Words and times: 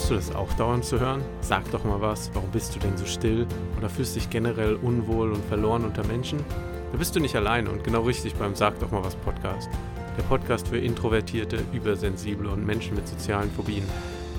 Bekommst 0.00 0.28
du 0.28 0.32
das 0.32 0.34
auch 0.34 0.52
dauernd 0.54 0.84
zu 0.86 0.98
hören? 0.98 1.22
Sag 1.42 1.70
doch 1.72 1.84
mal 1.84 2.00
was, 2.00 2.30
warum 2.32 2.50
bist 2.50 2.74
du 2.74 2.78
denn 2.78 2.96
so 2.96 3.04
still? 3.04 3.46
Oder 3.76 3.90
fühlst 3.90 4.16
dich 4.16 4.30
generell 4.30 4.76
unwohl 4.76 5.30
und 5.30 5.44
verloren 5.44 5.84
unter 5.84 6.06
Menschen? 6.06 6.38
Da 6.90 6.96
bist 6.96 7.14
du 7.14 7.20
nicht 7.20 7.36
alleine 7.36 7.70
und 7.70 7.84
genau 7.84 8.00
richtig 8.00 8.34
beim 8.34 8.54
Sag 8.54 8.80
doch 8.80 8.90
mal 8.90 9.04
was 9.04 9.14
Podcast. 9.16 9.68
Der 10.16 10.22
Podcast 10.22 10.68
für 10.68 10.78
Introvertierte, 10.78 11.58
Übersensible 11.74 12.48
und 12.48 12.64
Menschen 12.64 12.94
mit 12.94 13.06
sozialen 13.06 13.50
Phobien. 13.50 13.84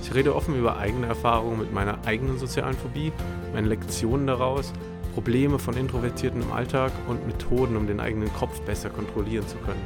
Ich 0.02 0.12
rede 0.16 0.36
offen 0.36 0.58
über 0.58 0.78
eigene 0.78 1.06
Erfahrungen 1.06 1.60
mit 1.60 1.72
meiner 1.72 2.00
eigenen 2.08 2.40
sozialen 2.40 2.76
Phobie, 2.76 3.14
meine 3.54 3.68
Lektionen 3.68 4.26
daraus, 4.26 4.74
Probleme 5.14 5.60
von 5.60 5.78
Introvertierten 5.78 6.42
im 6.42 6.52
Alltag 6.52 6.92
und 7.08 7.28
Methoden, 7.28 7.78
um 7.78 7.86
den 7.86 8.00
eigenen 8.00 8.34
Kopf 8.34 8.60
besser 8.62 8.90
kontrollieren 8.90 9.48
zu 9.48 9.58
können. 9.58 9.86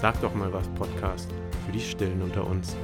Sag 0.00 0.20
doch 0.20 0.34
mal 0.34 0.52
was 0.52 0.68
Podcast 0.68 1.28
für 1.66 1.72
die 1.72 1.80
Stillen 1.80 2.22
unter 2.22 2.46
uns. 2.46 2.76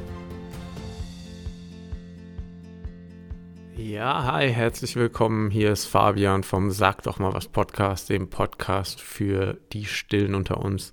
Ja, 3.86 4.24
hi, 4.24 4.50
herzlich 4.50 4.96
willkommen. 4.96 5.50
Hier 5.50 5.70
ist 5.70 5.84
Fabian 5.84 6.42
vom 6.42 6.70
Sag 6.70 7.02
doch 7.02 7.18
mal 7.18 7.34
was 7.34 7.48
Podcast, 7.48 8.08
dem 8.08 8.30
Podcast 8.30 8.98
für 8.98 9.58
die 9.74 9.84
Stillen 9.84 10.34
unter 10.34 10.64
uns. 10.64 10.90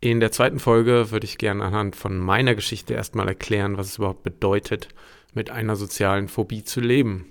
In 0.00 0.20
der 0.20 0.32
zweiten 0.32 0.58
Folge 0.58 1.10
würde 1.10 1.24
ich 1.24 1.38
gerne 1.38 1.64
anhand 1.64 1.96
von 1.96 2.18
meiner 2.18 2.54
Geschichte 2.54 2.92
erstmal 2.92 3.26
erklären, 3.26 3.78
was 3.78 3.86
es 3.86 3.96
überhaupt 3.96 4.22
bedeutet, 4.22 4.88
mit 5.32 5.48
einer 5.48 5.76
sozialen 5.76 6.28
Phobie 6.28 6.62
zu 6.62 6.80
leben. 6.80 7.24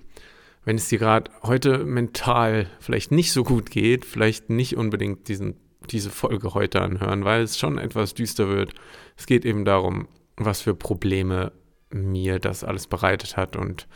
Wenn 0.64 0.78
es 0.78 0.90
dir 0.90 0.98
gerade 0.98 1.30
heute 1.44 1.86
mental 1.86 2.66
vielleicht 2.80 3.12
nicht 3.12 3.32
so 3.32 3.44
gut 3.44 3.70
geht, 3.70 4.06
vielleicht 4.06 4.50
nicht 4.50 4.76
unbedingt 4.76 5.28
diesen, 5.28 5.56
diese 5.92 6.10
Folge 6.10 6.56
heute 6.56 6.82
anhören, 6.82 7.26
weil 7.26 7.44
es 7.44 7.60
schon 7.60 7.78
etwas 7.78 8.16
düster 8.16 8.50
wird. 8.50 8.74
Es 9.18 9.28
geht 9.28 9.46
eben 9.46 9.66
darum, 9.66 10.08
was 10.36 10.62
für 10.62 10.74
Probleme 10.74 11.52
mir 11.92 12.40
das 12.40 12.64
alles 12.64 12.88
bereitet 12.88 13.38
hat 13.38 13.56
und 13.56 13.88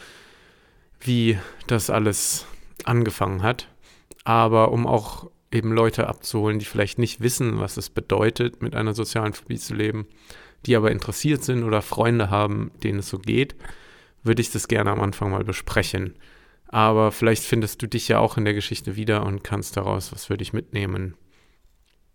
wie 0.99 1.37
das 1.67 1.89
alles 1.89 2.45
angefangen 2.83 3.43
hat. 3.43 3.67
Aber 4.23 4.71
um 4.71 4.85
auch 4.85 5.29
eben 5.51 5.71
Leute 5.71 6.07
abzuholen, 6.07 6.59
die 6.59 6.65
vielleicht 6.65 6.99
nicht 6.99 7.21
wissen, 7.21 7.59
was 7.59 7.77
es 7.77 7.89
bedeutet, 7.89 8.61
mit 8.61 8.75
einer 8.75 8.93
sozialen 8.93 9.33
Phobie 9.33 9.57
zu 9.57 9.73
leben, 9.73 10.07
die 10.65 10.75
aber 10.75 10.91
interessiert 10.91 11.43
sind 11.43 11.63
oder 11.63 11.81
Freunde 11.81 12.29
haben, 12.29 12.71
denen 12.83 12.99
es 12.99 13.09
so 13.09 13.17
geht, 13.17 13.55
würde 14.23 14.41
ich 14.41 14.51
das 14.51 14.67
gerne 14.67 14.91
am 14.91 15.01
Anfang 15.01 15.31
mal 15.31 15.43
besprechen. 15.43 16.15
Aber 16.67 17.11
vielleicht 17.11 17.43
findest 17.43 17.81
du 17.81 17.87
dich 17.87 18.07
ja 18.09 18.19
auch 18.19 18.37
in 18.37 18.45
der 18.45 18.53
Geschichte 18.53 18.95
wieder 18.95 19.25
und 19.25 19.43
kannst 19.43 19.77
daraus 19.77 20.11
was 20.11 20.25
für 20.25 20.37
dich 20.37 20.53
mitnehmen. 20.53 21.15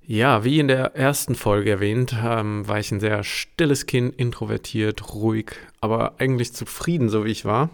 Ja, 0.07 0.45
wie 0.45 0.61
in 0.61 0.69
der 0.69 0.95
ersten 0.95 1.35
Folge 1.35 1.71
erwähnt, 1.71 2.15
ähm, 2.23 2.69
war 2.69 2.79
ich 2.79 2.93
ein 2.93 3.01
sehr 3.01 3.25
stilles 3.25 3.87
Kind, 3.87 4.15
introvertiert, 4.15 5.15
ruhig, 5.15 5.53
aber 5.81 6.21
eigentlich 6.21 6.53
zufrieden, 6.53 7.09
so 7.09 7.25
wie 7.25 7.31
ich 7.31 7.47
war 7.47 7.71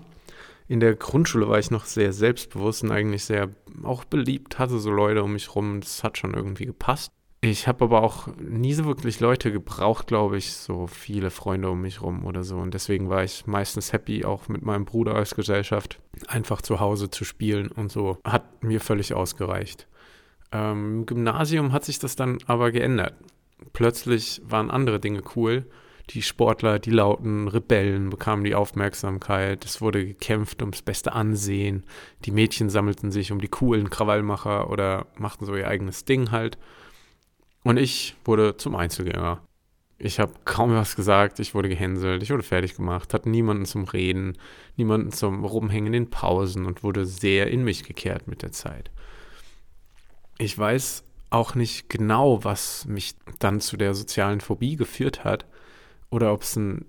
in 0.70 0.78
der 0.78 0.94
Grundschule 0.94 1.48
war 1.48 1.58
ich 1.58 1.72
noch 1.72 1.84
sehr 1.84 2.12
selbstbewusst 2.12 2.84
und 2.84 2.92
eigentlich 2.92 3.24
sehr 3.24 3.48
auch 3.82 4.04
beliebt, 4.04 4.60
hatte 4.60 4.78
so 4.78 4.92
Leute 4.92 5.24
um 5.24 5.32
mich 5.32 5.56
rum, 5.56 5.80
das 5.80 6.04
hat 6.04 6.16
schon 6.16 6.32
irgendwie 6.32 6.64
gepasst. 6.64 7.10
Ich 7.40 7.66
habe 7.66 7.86
aber 7.86 8.04
auch 8.04 8.28
nie 8.38 8.72
so 8.74 8.84
wirklich 8.84 9.18
Leute 9.18 9.50
gebraucht, 9.50 10.06
glaube 10.06 10.38
ich, 10.38 10.52
so 10.52 10.86
viele 10.86 11.32
Freunde 11.32 11.70
um 11.70 11.80
mich 11.80 12.02
rum 12.02 12.24
oder 12.24 12.44
so. 12.44 12.58
Und 12.58 12.72
deswegen 12.72 13.08
war 13.08 13.24
ich 13.24 13.48
meistens 13.48 13.92
happy, 13.92 14.24
auch 14.24 14.46
mit 14.46 14.62
meinem 14.62 14.84
Bruder 14.84 15.16
als 15.16 15.34
Gesellschaft, 15.34 15.98
einfach 16.28 16.62
zu 16.62 16.78
Hause 16.78 17.10
zu 17.10 17.24
spielen 17.24 17.72
und 17.72 17.90
so. 17.90 18.18
Hat 18.22 18.62
mir 18.62 18.80
völlig 18.80 19.12
ausgereicht. 19.12 19.88
Ähm, 20.52 21.00
Im 21.00 21.06
Gymnasium 21.06 21.72
hat 21.72 21.84
sich 21.84 21.98
das 21.98 22.14
dann 22.14 22.38
aber 22.46 22.70
geändert. 22.70 23.14
Plötzlich 23.72 24.40
waren 24.44 24.70
andere 24.70 25.00
Dinge 25.00 25.22
cool 25.34 25.66
die 26.11 26.22
Sportler, 26.22 26.78
die 26.78 26.91
lauten 26.91 27.47
Rebellen 27.47 28.11
bekamen 28.11 28.44
die 28.44 28.55
Aufmerksamkeit. 28.55 29.64
Es 29.64 29.80
wurde 29.80 30.05
gekämpft 30.05 30.61
ums 30.61 30.83
beste 30.83 31.12
Ansehen. 31.12 31.84
Die 32.24 32.33
Mädchen 32.33 32.68
sammelten 32.68 33.12
sich 33.12 33.30
um 33.30 33.40
die 33.40 33.48
coolen 33.48 33.90
Krawallmacher 33.90 34.70
oder 34.70 35.07
machten 35.17 35.46
so 35.46 35.55
ihr 35.55 35.68
eigenes 35.68 36.05
Ding 36.05 36.33
halt. 36.33 36.58
Und 37.62 37.77
ich 37.77 38.17
wurde 38.24 38.57
zum 38.57 38.74
Einzelgänger. 38.74 39.40
Ich 39.98 40.18
habe 40.18 40.33
kaum 40.46 40.74
was 40.74 40.96
gesagt, 40.96 41.39
ich 41.40 41.55
wurde 41.55 41.68
gehänselt, 41.68 42.23
ich 42.23 42.30
wurde 42.30 42.42
fertig 42.42 42.74
gemacht, 42.74 43.13
hatte 43.13 43.29
niemanden 43.29 43.67
zum 43.67 43.84
Reden, 43.84 44.39
niemanden 44.77 45.13
zum 45.13 45.45
Rumhängen 45.45 45.92
in 45.92 46.08
Pausen 46.08 46.64
und 46.64 46.83
wurde 46.83 47.05
sehr 47.05 47.48
in 47.48 47.63
mich 47.63 47.84
gekehrt 47.84 48.27
mit 48.27 48.42
der 48.42 48.51
Zeit. 48.51 48.90
Ich 50.39 50.58
weiß 50.58 51.05
auch 51.29 51.55
nicht 51.55 51.90
genau, 51.90 52.42
was 52.42 52.86
mich 52.86 53.14
dann 53.39 53.61
zu 53.61 53.77
der 53.77 53.95
sozialen 53.95 54.40
Phobie 54.40 54.77
geführt 54.77 55.23
hat 55.23 55.45
oder 56.10 56.32
ob 56.32 56.42
es 56.42 56.56
ein 56.56 56.84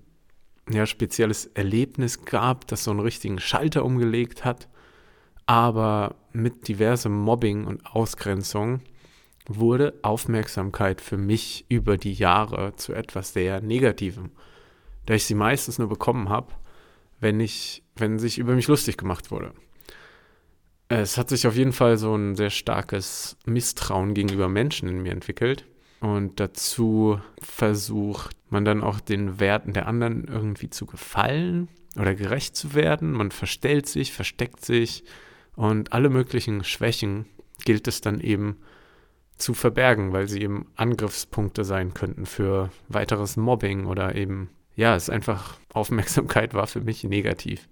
ja, 0.70 0.86
spezielles 0.86 1.46
Erlebnis 1.46 2.24
gab, 2.24 2.66
das 2.66 2.84
so 2.84 2.90
einen 2.90 3.00
richtigen 3.00 3.38
Schalter 3.40 3.84
umgelegt 3.84 4.44
hat. 4.44 4.68
Aber 5.46 6.16
mit 6.32 6.68
diversem 6.68 7.12
Mobbing 7.12 7.64
und 7.64 7.84
Ausgrenzung 7.86 8.80
wurde 9.46 9.94
Aufmerksamkeit 10.02 11.00
für 11.00 11.16
mich 11.16 11.66
über 11.68 11.96
die 11.96 12.12
Jahre 12.12 12.76
zu 12.76 12.92
etwas 12.92 13.32
sehr 13.32 13.60
Negativem, 13.60 14.30
da 15.06 15.14
ich 15.14 15.24
sie 15.24 15.34
meistens 15.34 15.78
nur 15.78 15.88
bekommen 15.88 16.28
habe, 16.28 16.52
wenn 17.18 17.40
ich, 17.40 17.82
wenn 17.96 18.20
sich 18.20 18.38
über 18.38 18.54
mich 18.54 18.68
lustig 18.68 18.96
gemacht 18.96 19.30
wurde. 19.30 19.52
Es 20.88 21.18
hat 21.18 21.28
sich 21.28 21.46
auf 21.46 21.56
jeden 21.56 21.72
Fall 21.72 21.96
so 21.96 22.14
ein 22.14 22.36
sehr 22.36 22.50
starkes 22.50 23.36
Misstrauen 23.46 24.14
gegenüber 24.14 24.48
Menschen 24.48 24.88
in 24.88 25.02
mir 25.02 25.12
entwickelt 25.12 25.64
und 26.02 26.40
dazu 26.40 27.20
versucht 27.40 28.36
man 28.50 28.64
dann 28.64 28.82
auch 28.82 28.98
den 28.98 29.38
Werten 29.38 29.72
der 29.72 29.86
anderen 29.86 30.24
irgendwie 30.24 30.68
zu 30.68 30.84
gefallen 30.84 31.68
oder 31.96 32.16
gerecht 32.16 32.56
zu 32.56 32.74
werden. 32.74 33.12
Man 33.12 33.30
verstellt 33.30 33.86
sich, 33.86 34.12
versteckt 34.12 34.64
sich 34.64 35.04
und 35.54 35.92
alle 35.92 36.10
möglichen 36.10 36.64
Schwächen 36.64 37.26
gilt 37.64 37.86
es 37.86 38.00
dann 38.00 38.18
eben 38.18 38.56
zu 39.36 39.54
verbergen, 39.54 40.12
weil 40.12 40.26
sie 40.26 40.42
eben 40.42 40.66
Angriffspunkte 40.74 41.62
sein 41.62 41.94
könnten 41.94 42.26
für 42.26 42.70
weiteres 42.88 43.36
Mobbing 43.36 43.86
oder 43.86 44.16
eben, 44.16 44.50
ja, 44.74 44.96
es 44.96 45.04
ist 45.04 45.10
einfach, 45.10 45.60
Aufmerksamkeit 45.72 46.52
war 46.52 46.66
für 46.66 46.80
mich 46.80 47.04
negativ. 47.04 47.68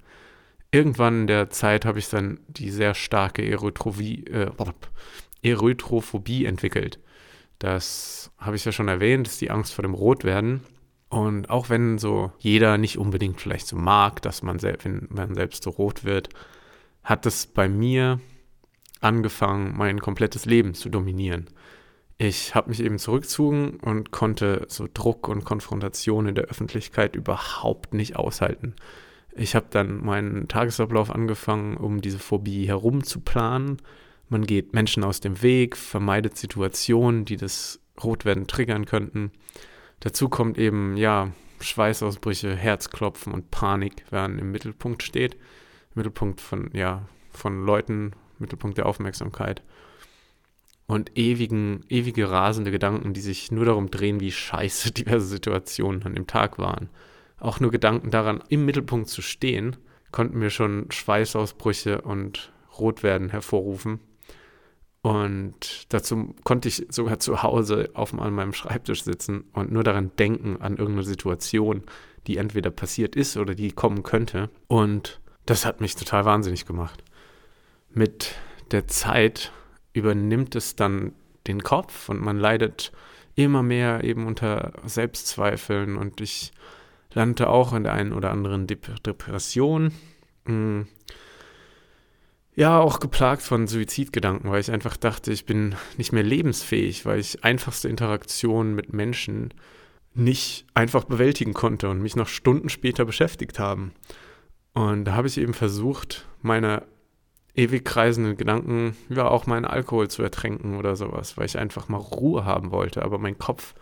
Irgendwann 0.70 1.22
in 1.22 1.26
der 1.26 1.50
Zeit 1.50 1.84
habe 1.84 1.98
ich 1.98 2.08
dann 2.08 2.38
die 2.46 2.70
sehr 2.70 2.94
starke 2.94 3.42
Erythrophobie, 3.42 4.24
äh, 4.28 4.52
entwickelt. 6.46 7.00
Das 7.60 8.32
habe 8.38 8.56
ich 8.56 8.64
ja 8.64 8.72
schon 8.72 8.88
erwähnt, 8.88 9.28
ist 9.28 9.40
die 9.40 9.50
Angst 9.50 9.74
vor 9.74 9.82
dem 9.82 9.94
Rotwerden. 9.94 10.62
Und 11.10 11.50
auch 11.50 11.68
wenn 11.68 11.98
so 11.98 12.32
jeder 12.38 12.78
nicht 12.78 12.98
unbedingt 12.98 13.40
vielleicht 13.40 13.66
so 13.66 13.76
mag, 13.76 14.22
dass 14.22 14.42
man, 14.42 14.58
selbst, 14.58 14.84
wenn 14.84 15.06
man 15.10 15.34
selbst 15.34 15.62
so 15.62 15.70
rot 15.70 16.04
wird, 16.04 16.30
hat 17.04 17.26
es 17.26 17.46
bei 17.46 17.68
mir 17.68 18.18
angefangen, 19.00 19.76
mein 19.76 20.00
komplettes 20.00 20.46
Leben 20.46 20.74
zu 20.74 20.88
dominieren. 20.88 21.48
Ich 22.16 22.54
habe 22.54 22.70
mich 22.70 22.80
eben 22.80 22.98
zurückgezogen 22.98 23.78
und 23.80 24.10
konnte 24.10 24.66
so 24.68 24.88
Druck 24.92 25.28
und 25.28 25.44
Konfrontation 25.44 26.28
in 26.28 26.34
der 26.34 26.44
Öffentlichkeit 26.44 27.14
überhaupt 27.14 27.92
nicht 27.92 28.16
aushalten. 28.16 28.74
Ich 29.34 29.54
habe 29.54 29.66
dann 29.70 30.04
meinen 30.04 30.48
Tagesablauf 30.48 31.10
angefangen, 31.10 31.76
um 31.76 32.00
diese 32.00 32.18
Phobie 32.18 32.66
herumzuplanen 32.66 33.78
man 34.30 34.46
geht 34.46 34.72
Menschen 34.72 35.04
aus 35.04 35.20
dem 35.20 35.42
Weg, 35.42 35.76
vermeidet 35.76 36.36
Situationen, 36.36 37.24
die 37.24 37.36
das 37.36 37.80
Rotwerden 38.02 38.46
triggern 38.46 38.86
könnten. 38.86 39.32
Dazu 39.98 40.28
kommt 40.28 40.56
eben, 40.56 40.96
ja, 40.96 41.32
Schweißausbrüche, 41.60 42.54
Herzklopfen 42.54 43.34
und 43.34 43.50
Panik, 43.50 44.04
wenn 44.10 44.38
im 44.38 44.50
Mittelpunkt 44.50 45.02
steht. 45.02 45.36
Mittelpunkt 45.94 46.40
von, 46.40 46.70
ja, 46.72 47.06
von 47.30 47.66
Leuten, 47.66 48.12
Mittelpunkt 48.38 48.78
der 48.78 48.86
Aufmerksamkeit. 48.86 49.62
Und 50.86 51.16
ewigen, 51.18 51.84
ewige 51.88 52.30
rasende 52.30 52.70
Gedanken, 52.70 53.12
die 53.12 53.20
sich 53.20 53.52
nur 53.52 53.64
darum 53.64 53.90
drehen, 53.90 54.20
wie 54.20 54.32
scheiße 54.32 54.90
diverse 54.92 55.26
Situationen 55.26 56.04
an 56.04 56.14
dem 56.14 56.26
Tag 56.26 56.58
waren. 56.58 56.88
Auch 57.38 57.58
nur 57.58 57.70
Gedanken 57.70 58.10
daran, 58.10 58.42
im 58.48 58.64
Mittelpunkt 58.64 59.08
zu 59.08 59.22
stehen, 59.22 59.76
konnten 60.12 60.38
mir 60.38 60.50
schon 60.50 60.90
Schweißausbrüche 60.90 62.00
und 62.02 62.52
Rotwerden 62.78 63.30
hervorrufen. 63.30 64.00
Und 65.02 65.92
dazu 65.94 66.34
konnte 66.44 66.68
ich 66.68 66.86
sogar 66.90 67.18
zu 67.18 67.42
Hause 67.42 67.90
auf 67.94 68.12
an 68.12 68.34
meinem 68.34 68.52
Schreibtisch 68.52 69.04
sitzen 69.04 69.44
und 69.52 69.72
nur 69.72 69.82
daran 69.82 70.10
denken, 70.18 70.58
an 70.60 70.76
irgendeine 70.76 71.04
Situation, 71.04 71.84
die 72.26 72.36
entweder 72.36 72.70
passiert 72.70 73.16
ist 73.16 73.36
oder 73.38 73.54
die 73.54 73.72
kommen 73.72 74.02
könnte. 74.02 74.50
Und 74.68 75.20
das 75.46 75.64
hat 75.64 75.80
mich 75.80 75.96
total 75.96 76.26
wahnsinnig 76.26 76.66
gemacht. 76.66 77.02
Mit 77.92 78.34
der 78.72 78.88
Zeit 78.88 79.52
übernimmt 79.94 80.54
es 80.54 80.76
dann 80.76 81.12
den 81.46 81.62
Kopf 81.62 82.10
und 82.10 82.20
man 82.20 82.38
leidet 82.38 82.92
immer 83.36 83.62
mehr 83.62 84.04
eben 84.04 84.26
unter 84.26 84.72
Selbstzweifeln 84.84 85.96
und 85.96 86.20
ich 86.20 86.52
lernte 87.14 87.48
auch 87.48 87.72
in 87.72 87.84
der 87.84 87.94
einen 87.94 88.12
oder 88.12 88.30
anderen 88.30 88.66
Depression. 88.66 89.92
Hm 90.44 90.86
ja, 92.54 92.78
auch 92.78 93.00
geplagt 93.00 93.42
von 93.42 93.66
Suizidgedanken, 93.66 94.50
weil 94.50 94.60
ich 94.60 94.70
einfach 94.70 94.96
dachte, 94.96 95.32
ich 95.32 95.46
bin 95.46 95.76
nicht 95.96 96.12
mehr 96.12 96.22
lebensfähig, 96.22 97.06
weil 97.06 97.20
ich 97.20 97.44
einfachste 97.44 97.88
Interaktionen 97.88 98.74
mit 98.74 98.92
Menschen 98.92 99.54
nicht 100.14 100.66
einfach 100.74 101.04
bewältigen 101.04 101.54
konnte 101.54 101.88
und 101.88 102.02
mich 102.02 102.16
noch 102.16 102.28
Stunden 102.28 102.68
später 102.68 103.04
beschäftigt 103.04 103.58
haben. 103.58 103.92
Und 104.72 105.04
da 105.04 105.14
habe 105.14 105.28
ich 105.28 105.38
eben 105.38 105.54
versucht, 105.54 106.26
meine 106.42 106.82
ewig 107.54 107.84
kreisenden 107.84 108.36
Gedanken, 108.36 108.96
ja, 109.08 109.28
auch 109.28 109.46
meinen 109.46 109.64
Alkohol 109.64 110.08
zu 110.08 110.22
ertränken 110.22 110.76
oder 110.76 110.96
sowas, 110.96 111.36
weil 111.36 111.46
ich 111.46 111.58
einfach 111.58 111.88
mal 111.88 111.98
Ruhe 111.98 112.44
haben 112.44 112.70
wollte. 112.70 113.02
Aber 113.02 113.18
mein 113.18 113.38
Kopf 113.38 113.74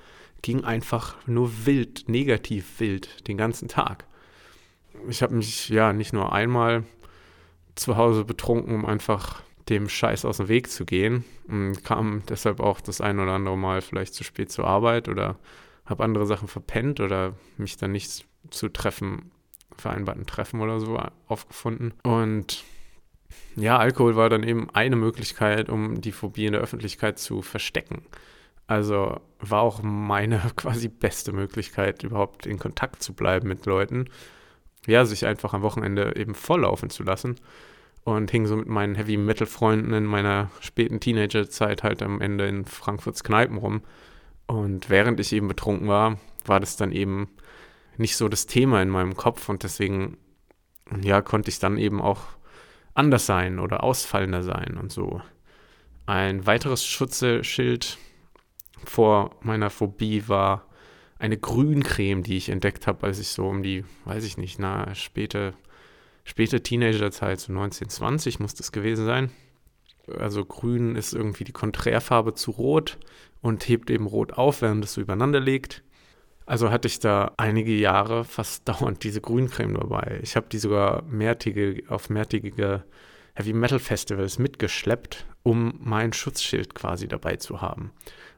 ging 0.42 0.64
einfach 0.64 1.16
nur 1.26 1.66
wild, 1.66 2.08
negativ 2.08 2.80
wild, 2.80 3.28
den 3.28 3.36
ganzen 3.36 3.68
Tag. 3.68 4.06
Ich 5.08 5.22
habe 5.22 5.34
mich 5.34 5.68
ja 5.68 5.92
nicht 5.92 6.12
nur 6.12 6.32
einmal 6.32 6.84
zu 7.78 7.96
Hause 7.96 8.24
betrunken, 8.24 8.74
um 8.74 8.86
einfach 8.86 9.42
dem 9.68 9.88
Scheiß 9.88 10.24
aus 10.24 10.38
dem 10.38 10.48
Weg 10.48 10.70
zu 10.70 10.84
gehen 10.84 11.24
und 11.46 11.84
kam 11.84 12.22
deshalb 12.28 12.60
auch 12.60 12.80
das 12.80 13.00
ein 13.00 13.20
oder 13.20 13.32
andere 13.32 13.58
Mal 13.58 13.82
vielleicht 13.82 14.14
zu 14.14 14.24
spät 14.24 14.50
zur 14.50 14.66
Arbeit 14.66 15.08
oder 15.08 15.36
habe 15.84 16.04
andere 16.04 16.26
Sachen 16.26 16.48
verpennt 16.48 17.00
oder 17.00 17.34
mich 17.56 17.76
dann 17.76 17.92
nicht 17.92 18.26
zu 18.50 18.68
Treffen, 18.68 19.30
vereinbarten 19.76 20.26
Treffen 20.26 20.60
oder 20.60 20.80
so 20.80 20.98
aufgefunden. 21.26 21.94
Und 22.02 22.64
ja, 23.56 23.78
Alkohol 23.78 24.16
war 24.16 24.30
dann 24.30 24.42
eben 24.42 24.70
eine 24.70 24.96
Möglichkeit, 24.96 25.68
um 25.68 26.00
die 26.00 26.12
Phobie 26.12 26.46
in 26.46 26.52
der 26.52 26.62
Öffentlichkeit 26.62 27.18
zu 27.18 27.42
verstecken. 27.42 28.02
Also 28.66 29.20
war 29.40 29.62
auch 29.62 29.82
meine 29.82 30.40
quasi 30.56 30.88
beste 30.88 31.32
Möglichkeit, 31.32 32.02
überhaupt 32.02 32.46
in 32.46 32.58
Kontakt 32.58 33.02
zu 33.02 33.14
bleiben 33.14 33.48
mit 33.48 33.66
Leuten. 33.66 34.08
Ja, 34.86 35.04
sich 35.04 35.26
einfach 35.26 35.54
am 35.54 35.62
Wochenende 35.62 36.14
eben 36.16 36.34
volllaufen 36.34 36.90
zu 36.90 37.02
lassen. 37.02 37.36
Und 38.04 38.30
hing 38.30 38.46
so 38.46 38.56
mit 38.56 38.68
meinen 38.68 38.94
Heavy-Metal-Freunden 38.94 39.92
in 39.92 40.04
meiner 40.04 40.50
späten 40.60 41.00
Teenagerzeit 41.00 41.82
halt 41.82 42.02
am 42.02 42.20
Ende 42.20 42.46
in 42.46 42.64
Frankfurts 42.64 43.22
Kneipen 43.22 43.58
rum. 43.58 43.82
Und 44.46 44.88
während 44.88 45.20
ich 45.20 45.32
eben 45.32 45.48
betrunken 45.48 45.88
war, 45.88 46.18
war 46.46 46.58
das 46.58 46.76
dann 46.76 46.92
eben 46.92 47.28
nicht 47.98 48.16
so 48.16 48.28
das 48.28 48.46
Thema 48.46 48.80
in 48.80 48.88
meinem 48.88 49.14
Kopf 49.14 49.48
und 49.48 49.62
deswegen, 49.62 50.16
ja, 51.02 51.20
konnte 51.20 51.50
ich 51.50 51.58
dann 51.58 51.76
eben 51.76 52.00
auch 52.00 52.22
anders 52.94 53.26
sein 53.26 53.58
oder 53.58 53.84
ausfallender 53.84 54.42
sein 54.42 54.78
und 54.80 54.90
so. 54.90 55.20
Ein 56.06 56.46
weiteres 56.46 56.86
Schutzschild 56.86 57.98
vor 58.84 59.36
meiner 59.42 59.68
Phobie 59.68 60.24
war 60.28 60.67
eine 61.18 61.36
Grüncreme, 61.36 62.22
die 62.22 62.36
ich 62.36 62.48
entdeckt 62.48 62.86
habe, 62.86 63.06
als 63.06 63.18
ich 63.18 63.28
so 63.28 63.48
um 63.48 63.62
die, 63.62 63.84
weiß 64.04 64.24
ich 64.24 64.38
nicht, 64.38 64.58
na, 64.58 64.94
späte, 64.94 65.54
späte 66.24 66.62
Teenagerzeit, 66.62 67.40
so 67.40 67.52
1920 67.52 68.40
muss 68.40 68.54
das 68.54 68.72
gewesen 68.72 69.04
sein. 69.04 69.30
Also 70.16 70.44
grün 70.44 70.96
ist 70.96 71.12
irgendwie 71.12 71.44
die 71.44 71.52
Konträrfarbe 71.52 72.34
zu 72.34 72.52
rot 72.52 72.98
und 73.42 73.68
hebt 73.68 73.90
eben 73.90 74.06
rot 74.06 74.32
auf, 74.32 74.62
während 74.62 74.84
es 74.84 74.94
so 74.94 75.00
übereinander 75.00 75.40
liegt. 75.40 75.82
Also 76.46 76.70
hatte 76.70 76.88
ich 76.88 76.98
da 76.98 77.32
einige 77.36 77.74
Jahre 77.74 78.24
fast 78.24 78.66
dauernd 78.68 79.02
diese 79.04 79.20
Grüncreme 79.20 79.74
dabei. 79.74 80.20
Ich 80.22 80.36
habe 80.36 80.46
die 80.50 80.58
sogar 80.58 81.02
mehrtägige, 81.02 81.90
auf 81.90 82.08
mehrtägige 82.08 82.84
Heavy 83.38 83.52
Metal 83.52 83.78
Festivals 83.78 84.40
mitgeschleppt, 84.40 85.24
um 85.44 85.78
mein 85.80 86.12
Schutzschild 86.12 86.74
quasi 86.74 87.06
dabei 87.06 87.36
zu 87.36 87.60
haben. 87.60 87.92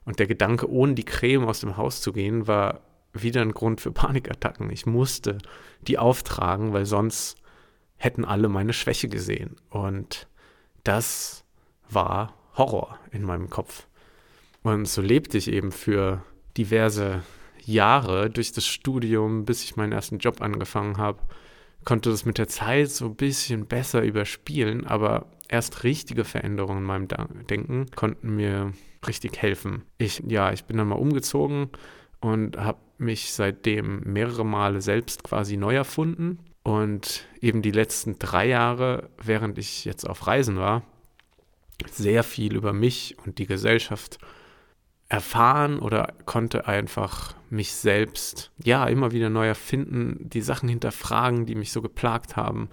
Und 0.05 0.19
der 0.19 0.27
Gedanke, 0.27 0.71
ohne 0.71 0.93
die 0.93 1.07
Creme 1.07 1.47
aus 1.47 1.61
dem 1.61 1.79
Haus 1.79 2.03
zu 2.03 2.13
gehen, 2.13 2.47
war 2.47 2.83
wieder 3.15 3.41
ein 3.41 3.53
Grund 3.53 3.81
für 3.81 3.93
Panikattacken. 3.93 4.69
Ich 4.69 4.85
musste 4.85 5.39
die 5.87 5.97
auftragen, 5.97 6.75
weil 6.75 6.85
sonst 6.85 7.39
hätten 7.97 8.27
alle 8.27 8.51
meine 8.51 8.75
Schwäche 8.75 9.09
gesehen. 9.09 9.57
Und 9.71 10.29
das 10.85 11.45
war 11.89 12.35
Horror 12.59 12.99
in 13.11 13.23
meinem 13.23 13.49
Kopf. 13.49 13.87
Und 14.63 14.87
so 14.87 15.01
lebte 15.01 15.39
ich 15.39 15.49
eben 15.49 15.73
für 15.73 16.23
diverse 16.59 17.23
Jahre 17.65 18.29
durch 18.29 18.53
das 18.53 18.67
Studium, 18.67 19.47
bis 19.47 19.65
ich 19.65 19.77
meinen 19.77 19.93
ersten 19.93 20.19
Job 20.19 20.43
angefangen 20.43 20.99
habe, 20.99 21.21
konnte 21.85 22.11
das 22.11 22.25
mit 22.25 22.39
der 22.39 22.49
Zeit 22.49 22.91
so 22.91 23.07
ein 23.07 23.17
bisschen 23.17 23.67
besser 23.67 24.03
überspielen, 24.03 24.87
aber 24.87 25.27
erst 25.49 25.85
richtige 25.85 26.25
Veränderungen 26.25 26.79
in 26.79 26.85
meinem 26.85 27.09
Denken 27.49 27.87
konnten 27.95 28.37
mir 28.37 28.73
richtig 29.07 29.41
helfen. 29.41 29.83
Ich, 29.99 30.23
ja, 30.27 30.53
ich 30.53 30.65
bin 30.65 30.77
dann 30.77 30.89
mal 30.89 30.97
umgezogen 30.97 31.71
und 32.21 32.57
habe 32.57 32.79
mich 32.99 33.33
seitdem 33.33 34.01
mehrere 34.01 34.45
Male 34.45 34.83
selbst 34.83 35.25
quasi 35.25 35.57
neu 35.57 35.75
erfunden. 35.75 36.39
Und 36.63 37.27
eben 37.41 37.63
die 37.63 37.71
letzten 37.71 38.19
drei 38.19 38.47
Jahre, 38.47 39.09
während 39.23 39.57
ich 39.59 39.87
jetzt 39.87 40.09
auf 40.09 40.27
Reisen 40.27 40.59
war, 40.59 40.83
sehr 41.91 42.23
viel 42.23 42.55
über 42.55 42.75
mich 42.75 43.17
und 43.25 43.39
die 43.39 43.47
Gesellschaft 43.47 44.19
erfahren 45.11 45.81
oder 45.81 46.15
konnte 46.25 46.67
einfach 46.67 47.35
mich 47.51 47.75
selbst 47.75 48.53
ja 48.63 48.87
immer 48.87 49.11
wieder 49.11 49.29
neu 49.29 49.49
erfinden, 49.49 50.17
die 50.21 50.41
Sachen 50.41 50.69
hinterfragen, 50.69 51.47
die 51.47 51.57
mich 51.57 51.73
so 51.73 51.83
geplagt 51.83 52.37
haben 52.37 52.71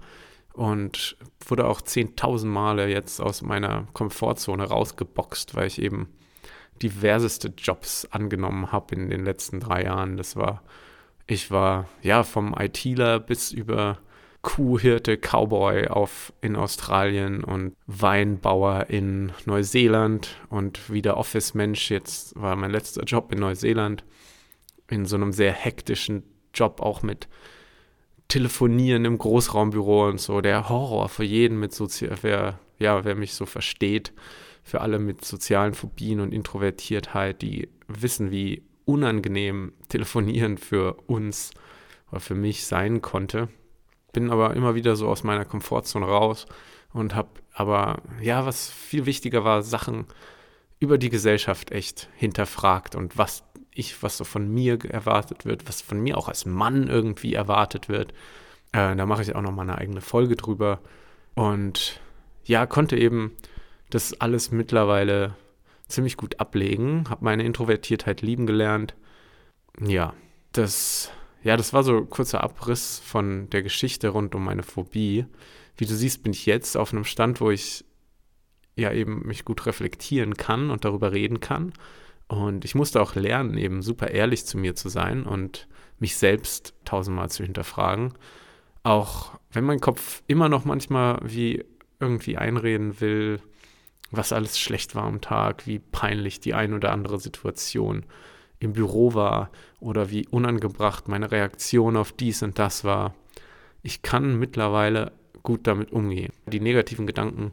und 0.52 1.16
wurde 1.46 1.66
auch 1.66 1.82
zehntausend 1.82 2.52
Male 2.52 2.88
jetzt 2.88 3.20
aus 3.20 3.42
meiner 3.42 3.88
Komfortzone 3.92 4.64
rausgeboxt, 4.64 5.56
weil 5.56 5.66
ich 5.66 5.82
eben 5.82 6.08
diverseste 6.80 7.52
Jobs 7.58 8.06
angenommen 8.12 8.70
habe 8.70 8.94
in 8.94 9.10
den 9.10 9.24
letzten 9.24 9.58
drei 9.58 9.82
Jahren. 9.82 10.16
Das 10.16 10.36
war, 10.36 10.62
ich 11.26 11.50
war 11.50 11.88
ja 12.02 12.22
vom 12.22 12.54
ITler 12.56 13.18
bis 13.18 13.50
über 13.50 13.98
Kuhhirte, 14.42 15.16
Cowboy 15.16 15.88
auf 15.88 16.32
in 16.40 16.54
Australien 16.54 17.42
und 17.42 17.74
Weinbauer 17.86 18.86
in 18.88 19.32
Neuseeland 19.46 20.36
und 20.48 20.92
wieder 20.92 21.16
Office-Mensch. 21.16 21.90
Jetzt 21.90 22.40
war 22.40 22.54
mein 22.56 22.70
letzter 22.70 23.02
Job 23.04 23.32
in 23.32 23.40
Neuseeland 23.40 24.04
in 24.88 25.06
so 25.06 25.16
einem 25.16 25.32
sehr 25.32 25.52
hektischen 25.52 26.22
Job 26.54 26.80
auch 26.80 27.02
mit 27.02 27.28
Telefonieren 28.28 29.04
im 29.06 29.18
Großraumbüro 29.18 30.06
und 30.06 30.20
so. 30.20 30.40
Der 30.40 30.68
Horror 30.68 31.08
für 31.08 31.24
jeden 31.24 31.58
mit 31.58 31.74
sozial, 31.74 32.16
wer, 32.22 32.58
ja, 32.78 33.04
wer 33.04 33.14
mich 33.14 33.34
so 33.34 33.44
versteht, 33.46 34.12
für 34.62 34.82
alle 34.82 34.98
mit 34.98 35.24
sozialen 35.24 35.74
Phobien 35.74 36.20
und 36.20 36.32
Introvertiertheit, 36.32 37.42
die 37.42 37.70
wissen, 37.88 38.30
wie 38.30 38.62
unangenehm 38.84 39.72
Telefonieren 39.88 40.58
für 40.58 40.94
uns 41.06 41.50
oder 42.10 42.20
für 42.20 42.34
mich 42.34 42.66
sein 42.66 43.02
konnte 43.02 43.48
bin 44.12 44.30
aber 44.30 44.54
immer 44.54 44.74
wieder 44.74 44.96
so 44.96 45.08
aus 45.08 45.24
meiner 45.24 45.44
Komfortzone 45.44 46.06
raus 46.06 46.46
und 46.92 47.14
habe 47.14 47.28
aber, 47.52 48.02
ja, 48.20 48.46
was 48.46 48.70
viel 48.70 49.06
wichtiger 49.06 49.44
war, 49.44 49.62
Sachen 49.62 50.06
über 50.78 50.98
die 50.98 51.10
Gesellschaft 51.10 51.72
echt 51.72 52.08
hinterfragt 52.14 52.94
und 52.94 53.18
was 53.18 53.44
ich, 53.72 54.02
was 54.02 54.16
so 54.16 54.24
von 54.24 54.52
mir 54.52 54.78
erwartet 54.84 55.44
wird, 55.44 55.68
was 55.68 55.82
von 55.82 56.00
mir 56.00 56.18
auch 56.18 56.28
als 56.28 56.46
Mann 56.46 56.88
irgendwie 56.88 57.34
erwartet 57.34 57.88
wird. 57.88 58.12
Äh, 58.72 58.96
da 58.96 59.06
mache 59.06 59.22
ich 59.22 59.34
auch 59.34 59.42
noch 59.42 59.52
mal 59.52 59.62
eine 59.62 59.78
eigene 59.78 60.00
Folge 60.00 60.36
drüber. 60.36 60.80
Und 61.34 62.00
ja, 62.44 62.66
konnte 62.66 62.96
eben 62.96 63.32
das 63.90 64.20
alles 64.20 64.50
mittlerweile 64.50 65.36
ziemlich 65.86 66.16
gut 66.16 66.40
ablegen, 66.40 67.08
habe 67.08 67.24
meine 67.24 67.44
Introvertiertheit 67.44 68.20
lieben 68.20 68.46
gelernt. 68.46 68.94
Ja, 69.80 70.12
das 70.52 71.10
ja, 71.42 71.56
das 71.56 71.72
war 71.72 71.82
so 71.82 71.98
ein 71.98 72.10
kurzer 72.10 72.42
Abriss 72.42 72.98
von 72.98 73.48
der 73.50 73.62
Geschichte 73.62 74.08
rund 74.08 74.34
um 74.34 74.44
meine 74.44 74.62
Phobie. 74.62 75.26
Wie 75.76 75.86
du 75.86 75.94
siehst, 75.94 76.22
bin 76.22 76.32
ich 76.32 76.46
jetzt 76.46 76.76
auf 76.76 76.92
einem 76.92 77.04
Stand, 77.04 77.40
wo 77.40 77.50
ich 77.50 77.84
ja 78.76 78.92
eben 78.92 79.26
mich 79.26 79.44
gut 79.44 79.66
reflektieren 79.66 80.34
kann 80.34 80.70
und 80.70 80.84
darüber 80.84 81.12
reden 81.12 81.40
kann. 81.40 81.72
Und 82.28 82.64
ich 82.64 82.74
musste 82.74 83.00
auch 83.00 83.14
lernen, 83.14 83.56
eben 83.56 83.82
super 83.82 84.10
ehrlich 84.10 84.44
zu 84.44 84.58
mir 84.58 84.74
zu 84.74 84.88
sein 84.88 85.24
und 85.24 85.66
mich 85.98 86.16
selbst 86.16 86.74
tausendmal 86.84 87.30
zu 87.30 87.42
hinterfragen. 87.42 88.14
Auch 88.82 89.38
wenn 89.50 89.64
mein 89.64 89.80
Kopf 89.80 90.22
immer 90.26 90.48
noch 90.48 90.64
manchmal 90.64 91.18
wie 91.22 91.64
irgendwie 92.00 92.36
einreden 92.36 93.00
will, 93.00 93.40
was 94.10 94.32
alles 94.32 94.58
schlecht 94.58 94.94
war 94.94 95.04
am 95.04 95.20
Tag, 95.20 95.66
wie 95.66 95.78
peinlich 95.78 96.40
die 96.40 96.54
ein 96.54 96.74
oder 96.74 96.92
andere 96.92 97.18
Situation 97.18 98.04
im 98.60 98.72
Büro 98.72 99.14
war 99.14 99.50
oder 99.80 100.10
wie 100.10 100.26
unangebracht 100.26 101.08
meine 101.08 101.30
Reaktion 101.30 101.96
auf 101.96 102.12
dies 102.12 102.42
und 102.42 102.58
das 102.58 102.84
war. 102.84 103.14
Ich 103.82 104.02
kann 104.02 104.38
mittlerweile 104.38 105.12
gut 105.42 105.66
damit 105.66 105.92
umgehen, 105.92 106.32
die 106.46 106.60
negativen 106.60 107.06
Gedanken 107.06 107.52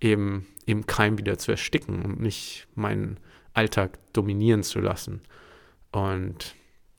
eben 0.00 0.46
im 0.66 0.86
Keim 0.86 1.18
wieder 1.18 1.38
zu 1.38 1.52
ersticken 1.52 2.02
und 2.02 2.20
nicht 2.20 2.66
meinen 2.74 3.18
Alltag 3.54 3.98
dominieren 4.12 4.62
zu 4.62 4.80
lassen. 4.80 5.22
Und 5.92 6.54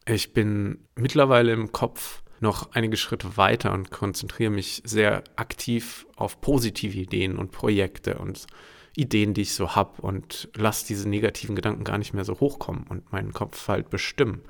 ich 0.06 0.34
bin 0.34 0.80
mittlerweile 0.96 1.52
im 1.54 1.72
Kopf 1.72 2.22
noch 2.40 2.72
einige 2.72 2.98
Schritte 2.98 3.38
weiter 3.38 3.72
und 3.72 3.92
konzentriere 3.92 4.50
mich 4.50 4.82
sehr 4.84 5.24
aktiv 5.36 6.08
auf 6.16 6.42
positive 6.42 6.98
Ideen 6.98 7.38
und 7.38 7.52
Projekte 7.52 8.18
und 8.18 8.48
Ideen, 8.96 9.34
die 9.34 9.42
ich 9.42 9.54
so 9.54 9.76
habe 9.76 10.02
und 10.02 10.50
lasse 10.56 10.88
diese 10.88 11.08
negativen 11.08 11.56
Gedanken 11.56 11.84
gar 11.84 11.98
nicht 11.98 12.14
mehr 12.14 12.26
so 12.26 12.40
hochkommen 12.40 12.86
und 12.90 13.12
meinen 13.12 13.34
Kopf 13.34 13.68
halt 13.68 13.90
bestimmen. 13.90 14.42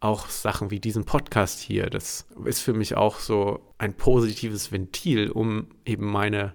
Auch 0.00 0.28
Sachen 0.28 0.70
wie 0.70 0.80
diesen 0.80 1.04
Podcast 1.04 1.60
hier, 1.60 1.88
das 1.88 2.26
ist 2.44 2.60
für 2.60 2.72
mich 2.72 2.96
auch 2.96 3.18
so 3.18 3.60
ein 3.78 3.94
positives 3.94 4.72
Ventil, 4.72 5.30
um 5.30 5.68
eben 5.84 6.06
meine, 6.06 6.54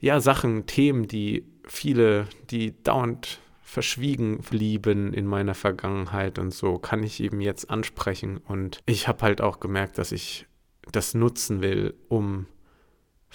ja, 0.00 0.20
Sachen, 0.20 0.66
Themen, 0.66 1.06
die 1.06 1.44
viele, 1.64 2.28
die 2.50 2.82
dauernd 2.82 3.40
verschwiegen 3.62 4.38
blieben 4.38 5.12
in 5.12 5.26
meiner 5.26 5.54
Vergangenheit 5.54 6.38
und 6.38 6.54
so, 6.54 6.78
kann 6.78 7.02
ich 7.02 7.20
eben 7.20 7.40
jetzt 7.40 7.68
ansprechen. 7.68 8.38
Und 8.38 8.80
ich 8.86 9.08
habe 9.08 9.22
halt 9.22 9.40
auch 9.40 9.60
gemerkt, 9.60 9.98
dass 9.98 10.12
ich 10.12 10.46
das 10.92 11.14
nutzen 11.14 11.62
will, 11.62 11.94
um 12.08 12.46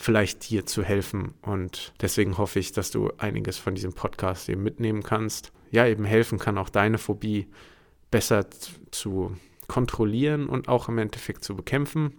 vielleicht 0.01 0.49
dir 0.49 0.65
zu 0.65 0.83
helfen. 0.83 1.33
Und 1.41 1.93
deswegen 2.01 2.37
hoffe 2.37 2.59
ich, 2.59 2.71
dass 2.71 2.91
du 2.91 3.11
einiges 3.17 3.57
von 3.57 3.75
diesem 3.75 3.93
Podcast 3.93 4.49
eben 4.49 4.63
mitnehmen 4.63 5.03
kannst. 5.03 5.51
Ja, 5.69 5.85
eben 5.85 6.05
helfen 6.05 6.39
kann, 6.39 6.57
auch 6.57 6.69
deine 6.69 6.97
Phobie 6.97 7.47
besser 8.09 8.45
zu 8.91 9.35
kontrollieren 9.67 10.47
und 10.47 10.67
auch 10.67 10.89
im 10.89 10.97
Endeffekt 10.97 11.43
zu 11.43 11.55
bekämpfen. 11.55 12.13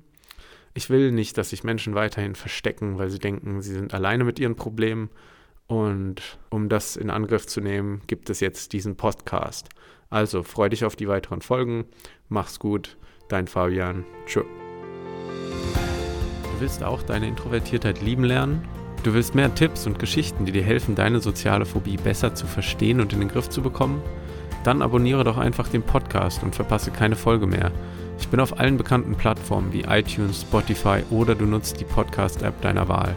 Ich 0.75 0.89
will 0.89 1.13
nicht, 1.13 1.37
dass 1.37 1.51
sich 1.51 1.65
Menschen 1.65 1.95
weiterhin 1.95 2.35
verstecken, 2.35 2.99
weil 2.99 3.11
sie 3.11 3.19
denken, 3.19 3.61
sie 3.61 3.75
sind 3.75 3.93
alleine 3.93 4.25
mit 4.25 4.39
ihren 4.39 4.57
Problemen. 4.57 5.11
Und 5.67 6.39
um 6.51 6.69
das 6.69 6.97
in 6.97 7.11
Angriff 7.11 7.47
zu 7.47 7.61
nehmen, 7.61 8.03
gibt 8.07 8.31
es 8.31 8.41
jetzt 8.41 8.73
diesen 8.73 8.97
Podcast. 8.97 9.69
Also 10.09 10.43
freu 10.43 10.69
dich 10.69 10.85
auf 10.85 10.97
die 10.97 11.09
weiteren 11.09 11.43
Folgen. 11.43 11.87
Mach's 12.29 12.59
gut. 12.59 12.97
Dein 13.29 13.49
Fabian. 13.49 14.05
Tschö. 14.27 14.62
Du 16.63 16.67
willst 16.69 16.85
auch 16.85 17.03
deine 17.03 17.27
Introvertiertheit 17.27 18.03
lieben 18.03 18.23
lernen? 18.23 18.63
Du 19.03 19.15
willst 19.15 19.35
mehr 19.35 19.53
Tipps 19.53 19.85
und 19.89 19.99
Geschichten, 19.99 20.47
die 20.47 20.53
dir 20.53 20.63
helfen, 20.63 20.95
deine 20.95 21.19
soziale 21.19 21.67
Phobie 21.67 21.97
besser 21.97 22.37
zu 22.37 22.47
verstehen 22.47 23.01
und 23.01 23.13
in 23.13 23.19
den 23.19 23.29
Griff 23.29 23.51
zu 23.51 23.63
bekommen? 23.63 24.01
Dann 24.63 24.81
abonniere 24.81 25.25
doch 25.25 25.39
einfach 25.39 25.67
den 25.67 25.83
Podcast 25.83 26.45
und 26.45 26.55
verpasse 26.55 26.93
keine 26.93 27.17
Folge 27.17 27.49
mehr. 27.49 27.73
Ich 28.21 28.29
bin 28.29 28.39
auf 28.39 28.61
allen 28.61 28.77
bekannten 28.77 29.17
Plattformen 29.17 29.73
wie 29.73 29.81
iTunes, 29.81 30.43
Spotify 30.43 31.03
oder 31.11 31.35
du 31.35 31.47
nutzt 31.47 31.81
die 31.81 31.85
Podcast-App 31.85 32.61
deiner 32.61 32.87
Wahl. 32.89 33.17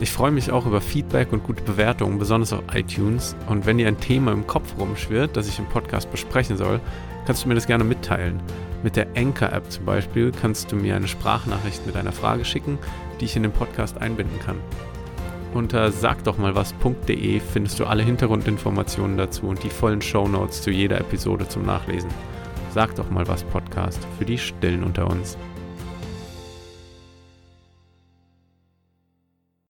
Ich 0.00 0.10
freue 0.10 0.32
mich 0.32 0.50
auch 0.50 0.66
über 0.66 0.80
Feedback 0.80 1.32
und 1.32 1.44
gute 1.44 1.62
Bewertungen, 1.62 2.18
besonders 2.18 2.52
auf 2.52 2.64
iTunes. 2.74 3.36
Und 3.48 3.64
wenn 3.64 3.78
dir 3.78 3.86
ein 3.86 4.00
Thema 4.00 4.32
im 4.32 4.48
Kopf 4.48 4.74
rumschwirrt, 4.76 5.36
das 5.36 5.46
ich 5.46 5.60
im 5.60 5.66
Podcast 5.66 6.10
besprechen 6.10 6.56
soll, 6.56 6.80
kannst 7.26 7.44
du 7.44 7.48
mir 7.48 7.54
das 7.54 7.68
gerne 7.68 7.84
mitteilen. 7.84 8.40
Mit 8.82 8.96
der 8.96 9.06
Anchor-App 9.16 9.70
zum 9.70 9.84
Beispiel 9.84 10.32
kannst 10.32 10.72
du 10.72 10.76
mir 10.76 10.96
eine 10.96 11.06
Sprachnachricht 11.06 11.86
mit 11.86 11.96
einer 11.96 12.12
Frage 12.12 12.44
schicken, 12.44 12.78
die 13.20 13.26
ich 13.26 13.36
in 13.36 13.44
den 13.44 13.52
Podcast 13.52 13.98
einbinden 13.98 14.40
kann. 14.40 14.56
Unter 15.54 15.92
sagdochmalwas.de 15.92 17.40
findest 17.40 17.78
du 17.78 17.84
alle 17.84 18.02
Hintergrundinformationen 18.02 19.18
dazu 19.18 19.46
und 19.46 19.62
die 19.62 19.70
vollen 19.70 20.00
Shownotes 20.00 20.62
zu 20.62 20.70
jeder 20.70 20.98
Episode 20.98 21.46
zum 21.46 21.64
Nachlesen. 21.64 22.10
Sag 22.74 22.94
doch 22.94 23.10
mal 23.10 23.28
was 23.28 23.44
Podcast 23.44 24.00
für 24.18 24.24
die 24.24 24.38
Stillen 24.38 24.82
unter 24.82 25.06
uns. 25.08 25.36